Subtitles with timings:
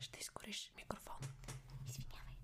[0.00, 1.14] Ще изгориш микрофон.
[1.88, 2.36] Извинявай.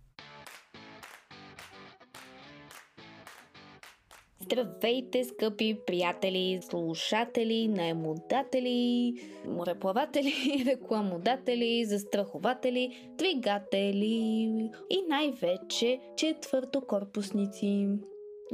[4.41, 9.15] Здравейте, скъпи приятели, слушатели, наемодатели,
[9.47, 17.89] мореплаватели, рекламодатели, застрахователи, двигатели и най-вече четвъртокорпусници.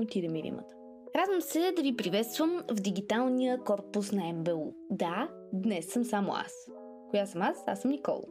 [0.01, 0.75] Отиде ми римата.
[1.17, 4.73] Радвам се да ви приветствам в дигиталния корпус на МБУ.
[4.91, 6.71] Да, днес съм само аз.
[7.11, 7.65] Коя съм аз?
[7.67, 8.23] Аз съм Никол.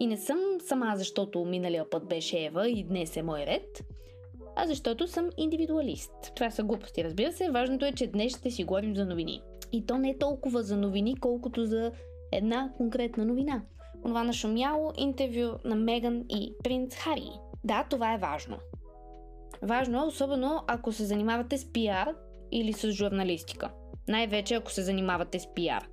[0.00, 3.84] И не съм сама, защото миналия път беше Ева и днес е мой ред,
[4.56, 6.12] а защото съм индивидуалист.
[6.36, 7.50] Това са глупости, разбира се.
[7.50, 9.42] Важното е, че днес ще си говорим за новини.
[9.72, 11.92] И то не е толкова за новини, колкото за
[12.32, 13.62] една конкретна новина.
[14.04, 17.30] Онова нашумяло интервю на Меган и принц Хари.
[17.64, 18.56] Да, това е важно.
[19.62, 22.14] Важно е, особено ако се занимавате с пиар
[22.52, 23.70] или с журналистика.
[24.08, 25.88] Най-вече ако се занимавате с пиар.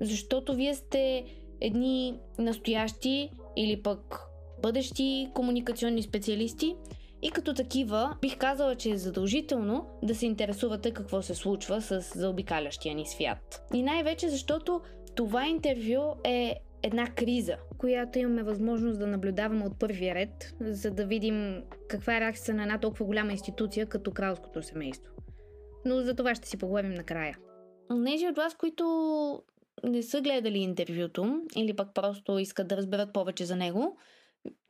[0.00, 1.24] Защото вие сте
[1.62, 4.20] едни настоящи или пък
[4.62, 6.76] бъдещи комуникационни специалисти
[7.22, 12.00] и като такива бих казала, че е задължително да се интересувате какво се случва с
[12.14, 13.62] заобикалящия ни свят.
[13.74, 14.80] И най-вече защото
[15.14, 21.06] това интервю е една криза, която имаме възможност да наблюдаваме от първия ред, за да
[21.06, 25.12] видим каква е реакцията на една толкова голяма институция като кралското семейство.
[25.84, 27.38] Но за това ще си поговорим накрая.
[27.90, 28.84] Нежи от вас, които
[29.84, 33.98] не са гледали интервюто или пък просто искат да разберат повече за него,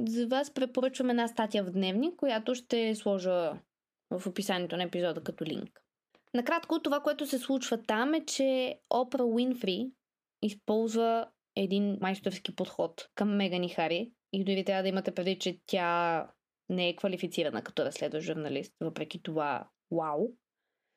[0.01, 3.53] за вас препоръчвам една статия в дневник, която ще сложа
[4.11, 5.81] в описанието на епизода като линк.
[6.35, 9.91] Накратко, това, което се случва там е, че Опра Уинфри
[10.43, 15.59] използва един майсторски подход към Меган и Хари и дори трябва да имате преди, че
[15.67, 16.27] тя
[16.69, 18.73] не е квалифицирана като разследващ журналист.
[18.81, 20.29] Въпреки това, вау!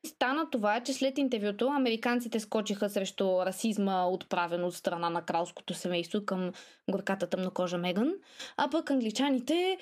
[0.05, 6.25] Стана това, че след интервюто американците скочиха срещу расизма, отправен от страна на кралското семейство
[6.25, 6.51] към
[6.89, 8.13] горката тъмнокожа Меган,
[8.57, 9.77] а пък англичаните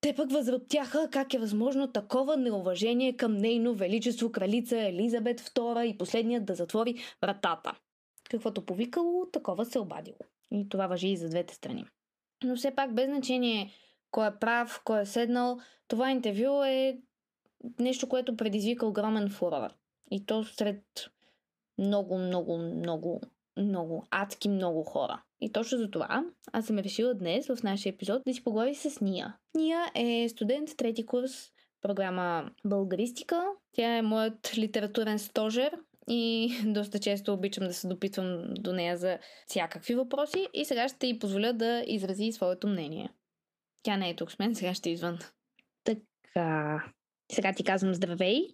[0.00, 5.98] те пък възроптяха как е възможно такова неуважение към нейно величество кралица Елизабет II и
[5.98, 7.74] последният да затвори вратата.
[8.30, 10.18] Каквото повикало, такова се обадило.
[10.50, 11.84] И това въжи и за двете страни.
[12.44, 13.72] Но все пак без значение
[14.10, 15.58] кой е прав, кой е седнал,
[15.88, 16.98] това интервю е
[17.78, 19.70] нещо, което предизвика огромен фурор.
[20.10, 20.84] И то сред
[21.78, 23.20] много, много, много,
[23.56, 25.22] много, адски много хора.
[25.40, 29.00] И точно за това аз съм решила днес в нашия епизод да си поговорим с
[29.00, 29.36] Ния.
[29.54, 33.44] Ния е студент трети курс програма Българистика.
[33.72, 35.78] Тя е моят литературен стожер
[36.08, 41.06] и доста често обичам да се допитвам до нея за всякакви въпроси и сега ще
[41.06, 43.10] й позволя да изрази своето мнение.
[43.82, 45.18] Тя не е тук с мен, сега ще е извън.
[45.84, 46.84] Така,
[47.34, 48.46] сега ти казвам здравей.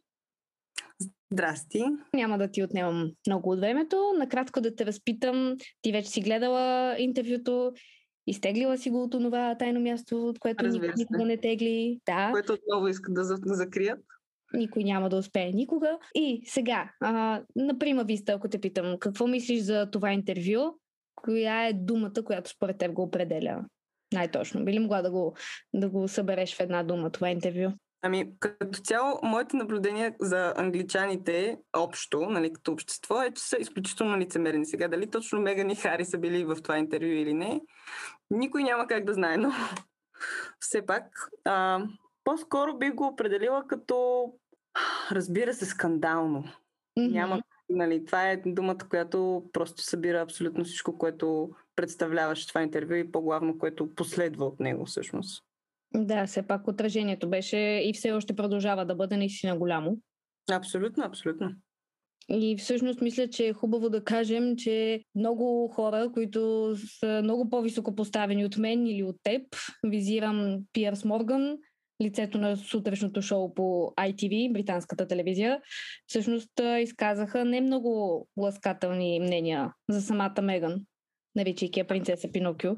[1.32, 1.84] Здрасти.
[2.14, 4.12] Няма да ти отнемам много от времето.
[4.18, 5.56] Накратко да те разпитам.
[5.82, 7.72] Ти вече си гледала интервюто,
[8.26, 12.00] изтеглила си го от това тайно място, от което никой никога не тегли.
[12.06, 12.30] Да.
[12.32, 14.00] Което отново искат да, закрият.
[14.54, 15.98] Никой няма да успее никога.
[16.14, 20.78] И сега, а, на прима виста, ако те питам, какво мислиш за това интервю?
[21.14, 23.64] Коя е думата, която според теб го определя?
[24.14, 24.64] Най-точно.
[24.64, 25.36] Би ли могла да го,
[25.74, 27.72] да го събереш в една дума, това интервю?
[28.02, 34.18] Ами, като цяло, моите наблюдения за англичаните общо, нали, като общество, е, че са изключително
[34.18, 34.66] лицемерни.
[34.66, 37.60] Сега, дали точно Меган и Хари са били в това интервю или не,
[38.30, 39.52] никой няма как да знае, но
[40.60, 41.84] все пак, а,
[42.24, 44.26] по-скоро би го определила като,
[45.10, 46.44] разбира се, скандално.
[46.98, 47.12] Mm-hmm.
[47.12, 53.12] Няма, нали, това е думата, която просто събира абсолютно всичко, което представляваше това интервю и
[53.12, 55.45] по-главно, което последва от него всъщност.
[55.96, 59.98] Да, все пак отражението беше и все още продължава да бъде наистина голямо.
[60.52, 61.50] Абсолютно, абсолютно.
[62.28, 67.94] И всъщност мисля, че е хубаво да кажем, че много хора, които са много по-високо
[67.94, 69.42] поставени от мен или от теб,
[69.84, 71.56] визирам Пиърс Морган,
[72.02, 75.60] лицето на сутрешното шоу по ITV, британската телевизия,
[76.06, 80.80] всъщност изказаха не много ласкателни мнения за самата Меган,
[81.36, 82.70] наричайки я принцеса Пинокио.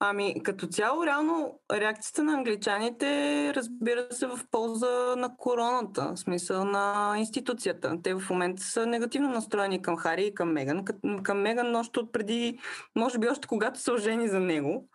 [0.00, 6.64] Ами, като цяло, реално, реакцията на англичаните, разбира се, в полза на короната, в смисъл
[6.64, 7.96] на институцията.
[8.02, 10.84] Те в момента са негативно настроени към Хари и към Меган.
[11.22, 12.58] Към Меган още от преди,
[12.96, 14.88] може би още когато са ожени за него.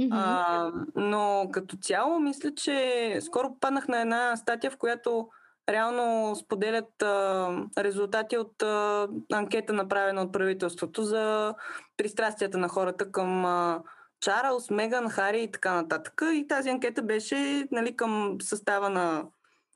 [0.00, 0.08] Mm-hmm.
[0.12, 5.28] А, но като цяло, мисля, че скоро паднах на една статия, в която
[5.68, 7.48] реално споделят а,
[7.78, 11.54] резултати от а, анкета, направена от правителството за
[11.96, 13.82] пристрастията на хората към а,
[14.20, 16.22] Чарлз, Меган, Хари и така нататък.
[16.34, 19.24] И тази анкета беше нали, към състава на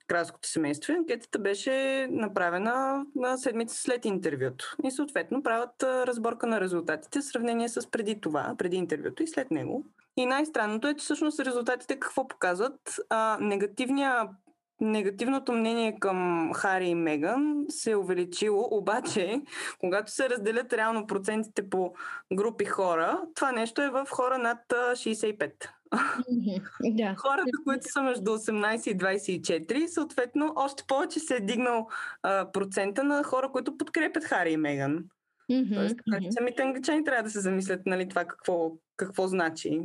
[0.07, 0.93] кралското семейство.
[0.93, 4.77] Анкетата беше направена на седмица след интервюто.
[4.85, 9.51] И съответно правят разборка на резултатите в сравнение с преди това, преди интервюто и след
[9.51, 9.85] него.
[10.17, 13.01] И най-странното е, че всъщност резултатите какво показват?
[13.11, 14.29] А, негативния
[14.81, 19.41] негативното мнение към Хари и Меган се е увеличило, обаче,
[19.79, 21.95] когато се разделят реално процентите по
[22.33, 25.53] групи хора, това нещо е в хора над 65.
[26.85, 27.15] Да.
[27.19, 31.89] Хората, които са между 18 и 24, съответно, още повече се е дигнал
[32.23, 35.05] а, процента на хора, които подкрепят Хари и Меган.
[35.51, 35.75] Mm-hmm.
[35.75, 35.97] Тоест,
[36.39, 39.81] самите англичани трябва да се замислят нали, това какво, какво значи.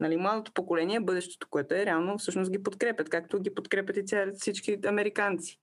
[0.00, 4.26] Нали, младото поколение, бъдещето, което е реално, всъщност ги подкрепят, както ги подкрепят и ця,
[4.34, 5.58] всички американци.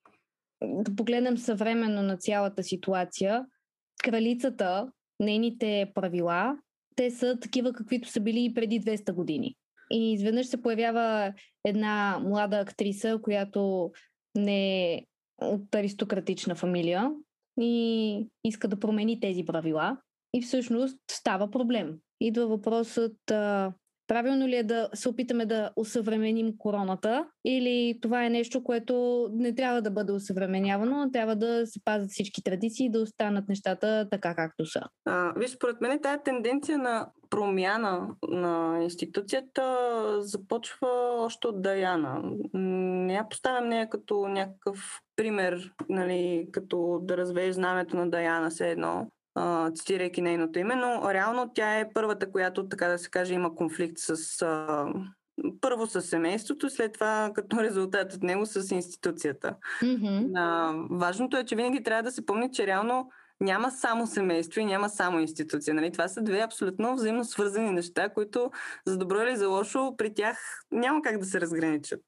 [0.62, 3.46] Да погледнем съвременно на цялата ситуация.
[4.04, 6.58] Кралицата, нейните правила,
[6.96, 9.56] те са такива, каквито са били и преди 200 години.
[9.92, 11.34] И изведнъж се появява
[11.66, 13.92] една млада актриса, която
[14.36, 15.06] не е
[15.42, 17.12] от аристократична фамилия
[17.62, 19.98] и иска да промени тези правила.
[20.34, 21.96] И всъщност става проблем.
[22.22, 23.18] Идва въпросът
[24.10, 29.56] Правилно ли е да се опитаме да усъвременим короната или това е нещо, което не
[29.56, 34.36] трябва да бъде усъвременявано, трябва да се пазят всички традиции и да останат нещата така
[34.36, 34.82] както са?
[35.06, 39.64] А, виж, според мен тая тенденция на промяна на институцията
[40.20, 42.22] започва още от Даяна.
[42.54, 48.70] Не я поставям нея като някакъв пример, нали, като да развееш знамето на Даяна все
[48.70, 49.08] едно
[49.76, 53.98] цитирайки нейното име, но реално тя е първата, която, така да се каже, има конфликт
[53.98, 54.86] с а,
[55.62, 59.56] първо с семейството, след това като резултат от него с институцията.
[59.84, 60.32] Mm-hmm.
[60.36, 63.10] А, важното е, че винаги трябва да се помни, че реално
[63.42, 65.74] няма само семейство и няма само институция.
[65.74, 65.92] Нали?
[65.92, 68.52] Това са две абсолютно взаимно свързани неща, които
[68.86, 70.38] за добро или за лошо при тях
[70.72, 72.02] няма как да се разграничат.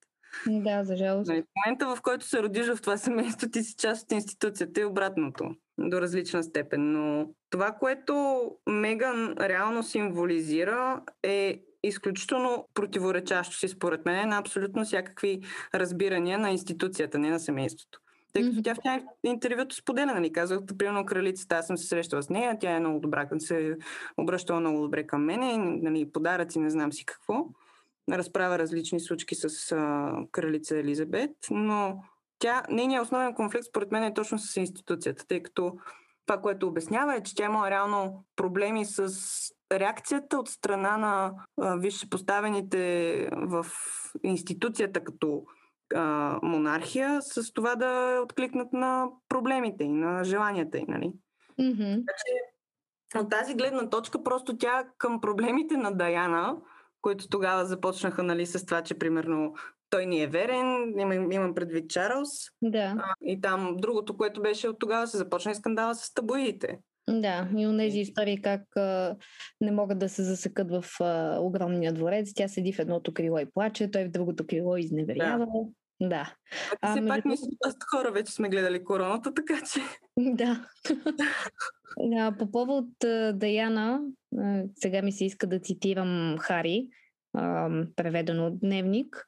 [0.47, 1.29] Да, за жалост.
[1.29, 4.81] Нали, в момента, в който се родиш в това семейство, ти си част от институцията
[4.81, 6.91] и обратното до различна степен.
[6.91, 15.41] Но това, което Меган реално символизира е изключително противоречащо си, според мен, на абсолютно всякакви
[15.75, 17.99] разбирания на институцията, не на семейството.
[18.33, 22.29] Тъй като тя в интервюто споделя, нали, казах, примерно кралицата, аз съм се срещала с
[22.29, 23.71] нея, тя е много добра, се е
[24.17, 27.45] обръщала много добре към мене, нали, подаръци, не знам си какво.
[28.09, 32.03] Разправя различни случки с а, кралица Елизабет, но
[32.39, 35.77] тя, нейният основен конфликт, според мен, е точно с институцията, тъй като
[36.25, 39.13] това, което обяснява е, че тя има реално проблеми с
[39.71, 41.33] реакцията от страна на
[41.77, 43.65] висше поставените в
[44.23, 45.43] институцията като
[45.95, 50.85] а, монархия с това да откликнат на проблемите и на желанията й.
[50.87, 51.13] Нали?
[51.59, 51.95] Mm-hmm.
[51.95, 52.51] Така че
[53.19, 56.57] от тази гледна точка просто тя към проблемите на Даяна,
[57.01, 59.53] които тогава започнаха нали, с това, че примерно
[59.89, 62.29] той ни е верен, имам, имам предвид Чарлз.
[62.61, 62.95] Да.
[62.99, 66.79] А, и там другото, което беше от тогава, се започна и скандала с табуидите.
[67.09, 69.15] Да, и у нези истории как а,
[69.61, 72.31] не могат да се засекат в а, огромния дворец.
[72.35, 75.45] Тя седи в едното крило и плаче, той в другото крило изневерява.
[75.45, 75.51] Да.
[76.01, 76.33] Да.
[76.81, 77.45] А, все пак между...
[77.65, 79.79] доста хора вече сме гледали короната, така че...
[80.35, 80.65] Да.
[82.17, 82.85] а, по повод
[83.33, 84.01] Даяна,
[84.75, 86.87] сега ми се иска да цитирам Хари,
[87.95, 89.27] преведено от Дневник.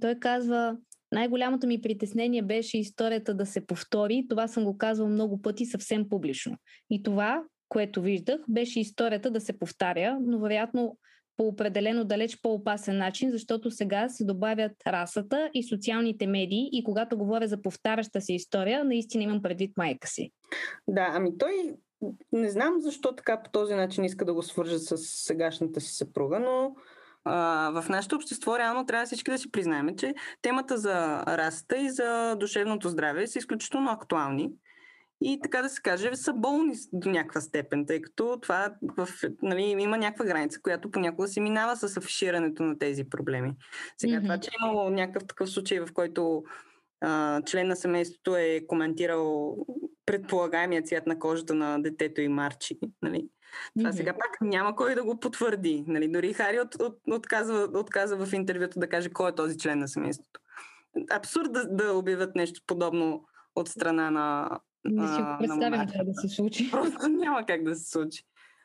[0.00, 0.76] Той казва,
[1.12, 4.26] най-голямото ми притеснение беше историята да се повтори.
[4.28, 6.56] Това съм го казвал много пъти съвсем публично.
[6.90, 10.98] И това, което виждах, беше историята да се повтаря, но вероятно
[11.36, 17.18] по определено далеч по-опасен начин, защото сега се добавят расата и социалните медии и когато
[17.18, 20.30] говоря за повтаряща се история, наистина имам предвид майка си.
[20.88, 21.74] Да, ами той
[22.32, 26.40] не знам защо така по този начин иска да го свържа с сегашната си съпруга,
[26.40, 26.74] но
[27.72, 32.36] в нашето общество реално трябва всички да си признаем, че темата за расата и за
[32.40, 34.50] душевното здраве са изключително актуални
[35.20, 39.08] и така да се каже, са болни до някаква степен, тъй като това в,
[39.42, 43.52] нали, има някаква граница, която понякога се минава с афиширането на тези проблеми.
[43.98, 44.22] Сега mm-hmm.
[44.22, 46.44] това, че е имало някакъв такъв случай, в който
[47.00, 49.56] а, член на семейството е коментирал
[50.06, 53.28] предполагаемия цвят на кожата на детето и Марчи, нали?
[53.78, 53.96] Това mm-hmm.
[53.96, 55.84] сега пак няма кой да го потвърди.
[55.86, 56.08] Нали?
[56.08, 59.88] Дори Хари от, от, отказва, отказва в интервюто да каже кой е този член на
[59.88, 60.40] семейството.
[61.10, 64.50] Абсурд да, да обявят нещо подобно от страна на.
[64.90, 66.70] Не си го представям как да се случи.
[66.72, 68.22] Просто няма как да се случи.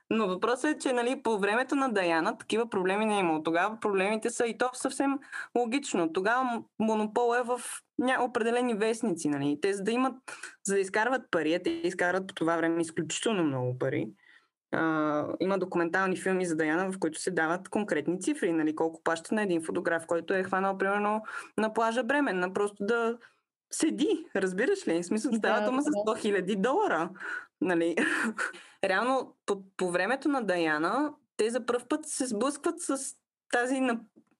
[0.09, 3.43] Но въпросът е, че нали, по времето на Даяна такива проблеми не е имало.
[3.43, 5.19] Тогава проблемите са и то съвсем
[5.57, 6.13] логично.
[6.13, 7.61] Тогава монопол е в
[7.99, 8.17] ня...
[8.21, 9.29] определени вестници.
[9.29, 9.57] Нали.
[9.61, 10.15] Те за да имат,
[10.65, 14.07] за да изкарват пари, те изкарват по това време изключително много пари
[14.71, 19.35] а, има документални филми за Даяна, в които се дават конкретни цифри, нали, колко плаща
[19.35, 21.21] на един фотограф, който е хванал, примерно,
[21.57, 23.17] на плажа Бременна, просто да
[23.71, 25.03] седи, разбираш ли?
[25.03, 26.11] В смисъл, става Да, дума за да.
[26.11, 27.09] 100 хиляди долара.
[27.63, 27.95] Нали?
[28.83, 32.97] Реално, по, по времето на Даяна, те за първ път се сблъскват с
[33.51, 33.81] тази,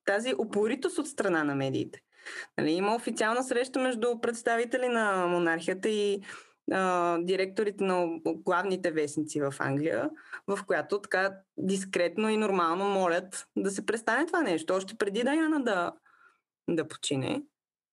[0.06, 2.02] тази упоритост от страна на медиите.
[2.58, 6.22] Нали, има официална среща между представители на монархията и
[6.72, 10.10] а, директорите на главните вестници в Англия,
[10.48, 15.64] в която така дискретно и нормално молят да се престане това нещо, още преди Даяна
[15.64, 15.92] да,
[16.70, 17.44] да почине.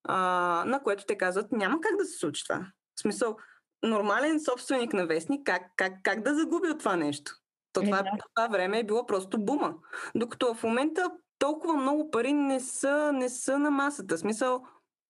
[0.08, 2.66] А, на което те казват, няма как да се случи това.
[2.96, 3.36] В смисъл,
[3.82, 7.32] нормален собственик на вестник, как, как, как да загуби от това нещо?
[7.72, 9.74] То това, по това време е било просто бума.
[10.14, 14.16] Докато в момента толкова много пари не са, не са на масата.
[14.16, 14.62] В смисъл,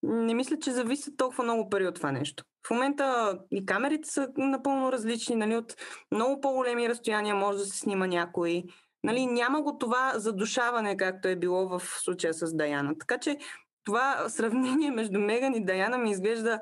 [0.02, 2.44] не мисля, че зависят толкова много пари от това нещо.
[2.66, 5.76] В момента и камерите са напълно различни, нали, от
[6.12, 8.64] много по-големи разстояния може да се снима някой.
[9.04, 12.98] Нали, няма го това задушаване, както е било в случая с Даяна.
[12.98, 13.38] Така че
[13.84, 16.60] това сравнение между Меган и Даяна ми изглежда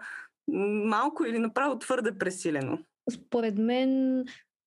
[0.84, 2.78] малко или направо твърде пресилено.
[3.10, 4.24] Според мен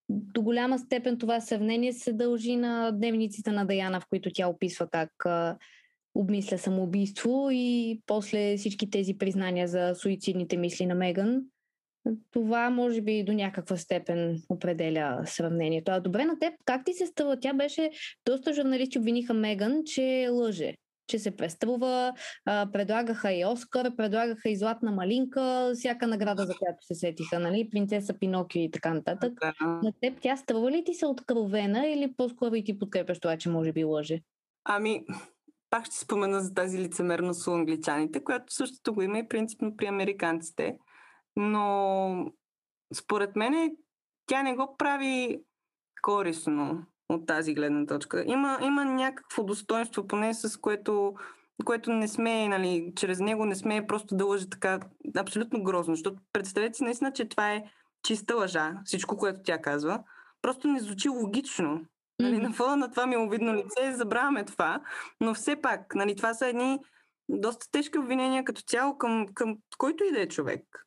[0.10, 4.88] до голяма степен това сравнение се дължи на дневниците на Даяна, в които тя описва
[4.88, 5.12] как
[6.16, 11.42] обмисля самоубийство и после всички тези признания за суицидните мисли на Меган.
[12.32, 15.92] Това може би до някаква степен определя сравнението.
[15.92, 17.40] А добре на теб, как ти се става?
[17.40, 17.92] Тя беше,
[18.26, 20.74] доста журналисти обвиниха Меган, че лъже,
[21.10, 22.14] че се преструва,
[22.46, 27.70] а, предлагаха и Оскар, предлагаха и Златна малинка, всяка награда, за която се сетиха, нали?
[27.70, 29.34] Принцеса Пинокио и така нататък.
[29.42, 29.54] Да.
[29.84, 33.50] На теб тя струва ли ти се откровена или по-скоро и ти подкрепяш това, че
[33.50, 34.22] може би лъже?
[34.64, 35.06] Ами,
[35.70, 39.86] пак ще спомена за тази лицемерност у англичаните, която същото го има и принципно при
[39.86, 40.78] американците.
[41.36, 42.26] Но
[42.94, 43.76] според мен
[44.26, 45.42] тя не го прави
[46.02, 48.24] корисно от тази гледна точка.
[48.28, 51.14] Има, има някакво достоинство, поне с което,
[51.66, 54.80] което не сме, нали, чрез него не сме просто да лъже така
[55.18, 55.96] абсолютно грозно.
[55.96, 57.64] Защото представете си наистина, че това е
[58.04, 60.04] чиста лъжа, всичко, което тя казва.
[60.42, 61.82] Просто не звучи логично.
[62.22, 62.44] Нали, Мгм.
[62.44, 64.82] на фона на това миловидно лице забравяме това,
[65.22, 66.80] но все пак, нали, това са едни
[67.30, 70.86] доста тежки обвинения като цяло към, към който и да е човек.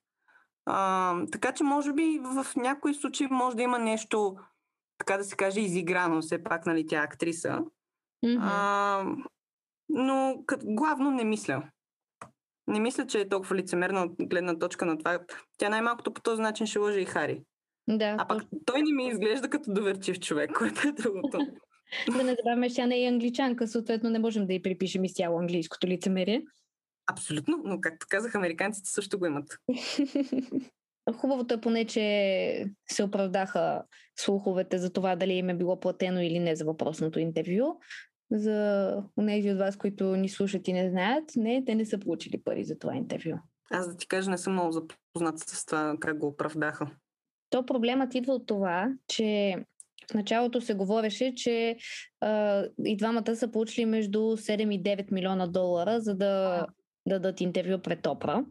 [0.67, 4.37] А, така че, може би, в някои случаи може да има нещо,
[5.07, 7.59] така да се каже, изиграно, все пак, нали, тя е актриса.
[8.25, 8.39] Мгм.
[8.41, 9.05] А,
[9.89, 11.63] но като, главно не мисля.
[12.67, 15.19] Не мисля, че е толкова лицемерна от гледна точка на това.
[15.59, 17.43] Тя най-малкото по този начин ще лъже и Хари.
[17.89, 21.39] Да, А пък той не ми изглежда като доверчив човек, което е другото.
[22.13, 25.39] да не забравяме, че тя не е англичанка, съответно не можем да й припишем изцяло
[25.39, 26.43] английското лицемерие.
[27.07, 29.59] Абсолютно, но както казах, американците също го имат.
[31.15, 33.83] Хубавото е поне, че се оправдаха
[34.17, 37.79] слуховете за това дали им е било платено или не за въпросното интервю.
[38.31, 42.43] За тези от вас, които ни слушат и не знаят, не, те не са получили
[42.43, 43.33] пари за това интервю.
[43.71, 46.91] Аз да ти кажа, не съм много запознат с това как го оправдаха.
[47.51, 49.57] То проблемът идва от това, че
[50.11, 51.77] в началото се говореше, че
[52.21, 56.67] а, и двамата са получили между 7 и 9 милиона долара, за да
[57.09, 58.45] дадат интервю пред Опра.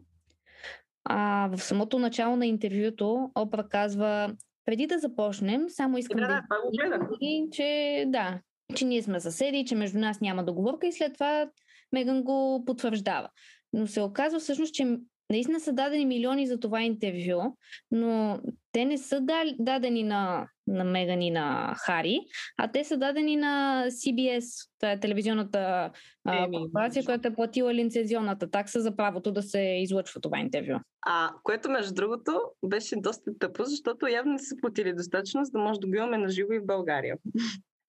[1.04, 6.42] А в самото начало на интервюто Опра казва, преди да започнем, само искам Да, да,
[6.50, 7.08] да, го гледах.
[7.20, 8.40] и че да,
[8.74, 11.50] че ние сме съседи, че между нас няма договорка и след това
[11.92, 13.28] Меган го потвърждава.
[13.72, 14.98] Но се оказва всъщност, че
[15.30, 17.56] наистина са дадени милиони за това интервю,
[17.90, 18.40] но
[18.72, 19.20] те не са
[19.58, 22.20] дадени на, на Меган и на Хари,
[22.58, 25.90] а те са дадени на CBS, това е телевизионната
[26.24, 30.78] а, корпорация, която е платила лицензионната такса за правото да се излъчва това интервю.
[31.06, 35.58] А, което, между другото, беше доста тъпо, защото явно не са платили достатъчно, за да
[35.58, 37.16] може да го имаме на живо и в България.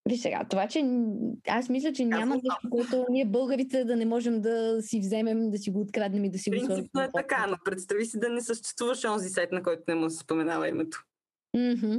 [0.08, 0.84] Виж сега, това, че
[1.48, 5.58] аз мисля, че няма нещо, което ние българите да не можем да си вземем, да
[5.58, 6.74] си го откраднем и да си го сложим.
[6.74, 10.10] Принципно е така, но представи си да не съществуваше онзи сайт, на който не му
[10.10, 11.04] се споменава името.
[11.56, 11.96] Мгм.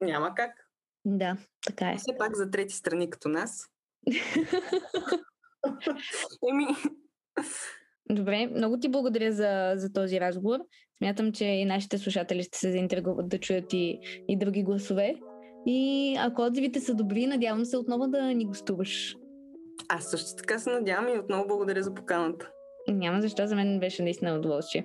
[0.00, 0.68] Няма как.
[1.04, 1.36] Да,
[1.66, 1.96] така е.
[1.96, 3.66] Все пак за трети страни като нас.
[6.50, 6.66] Еми,
[8.10, 10.58] Добре, много ти благодаря за, за този разговор.
[10.98, 15.14] Смятам, че и нашите слушатели ще се заинтригуват да чуят и, и други гласове.
[15.66, 19.16] И ако отзивите са добри, надявам се отново да ни гостуваш.
[19.88, 22.50] аз също така се надявам и отново благодаря за поканата.
[22.88, 24.84] Няма защо, за мен беше наистина удоволствие.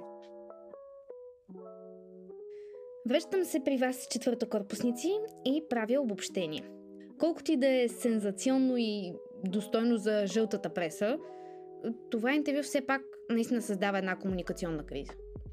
[3.10, 5.12] Връщам се при вас четвъртокорпусници
[5.46, 6.70] и правя обобщение.
[7.20, 11.18] Колкото и да е сензационно и достойно за жълтата преса,
[12.12, 15.12] това интервю все пак наистина създава една комуникационна криза.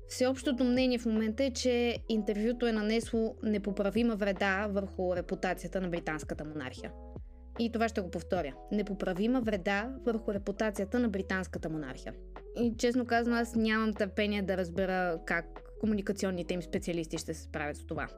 [0.08, 6.44] Всеобщото мнение в момента е, че интервюто е нанесло непоправима вреда върху репутацията на британската
[6.44, 6.92] монархия.
[7.58, 8.54] И това ще го повторя.
[8.72, 12.14] Непоправима вреда върху репутацията на британската монархия.
[12.60, 15.44] И честно казано, аз нямам търпение да разбера как
[15.80, 18.08] комуникационните им специалисти ще се справят с това.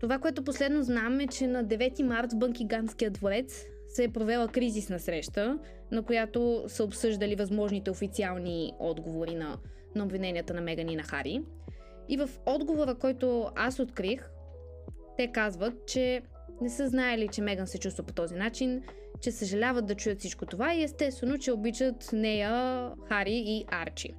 [0.00, 4.48] Това, което последно знам е, че на 9 март в Бънкиганския дворец се е провела
[4.48, 5.58] кризисна среща,
[5.90, 9.58] на която са обсъждали възможните официални отговори на,
[9.94, 11.42] на обвиненията на Меган и на Хари.
[12.08, 14.30] И в отговора, който аз открих,
[15.16, 16.22] те казват, че
[16.60, 18.82] не са знаели, че Меган се чувства по този начин,
[19.20, 24.14] че съжаляват да чуят всичко това и естествено, че обичат нея, Хари и Арчи.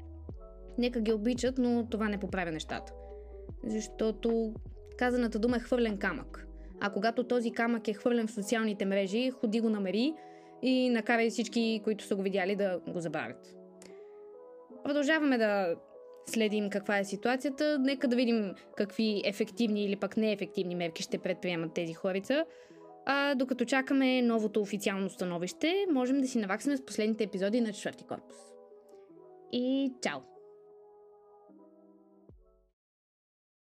[0.77, 2.93] Нека ги обичат, но това не поправя нещата.
[3.63, 4.53] Защото
[4.97, 6.47] казаната дума е хвърлен камък.
[6.79, 10.13] А когато този камък е хвърлен в социалните мрежи, ходи го намери
[10.61, 13.60] и накарай всички, които са го видяли, да го забравят.
[14.83, 15.75] Продължаваме да
[16.25, 17.77] следим каква е ситуацията.
[17.79, 22.45] Нека да видим какви ефективни или пък неефективни мерки ще предприемат тези хорица.
[23.05, 28.03] А докато чакаме новото официално становище, можем да си наваксаме с последните епизоди на четвърти
[28.03, 28.37] корпус.
[29.51, 30.30] И чао!